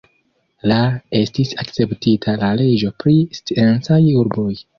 La 0.71 0.77
estis 1.19 1.51
akceptita 1.63 2.35
la 2.45 2.49
leĝo 2.63 2.91
pri 3.05 3.15
sciencaj 3.43 4.01
urboj. 4.25 4.51